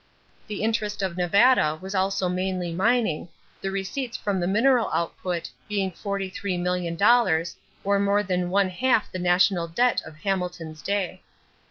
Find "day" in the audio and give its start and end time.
10.81-11.21